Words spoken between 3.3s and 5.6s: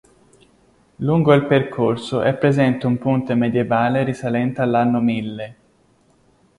medievale risalente all’anno Mille.